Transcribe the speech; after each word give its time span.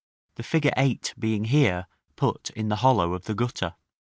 the 0.33 0.41
figure 0.41 0.73
8 0.77 1.13
being 1.19 1.43
here 1.43 1.85
put 2.15 2.49
in 2.55 2.69
the 2.69 2.77
hollow 2.77 3.13
of 3.13 3.25
the 3.25 3.35
gutter. 3.35 3.75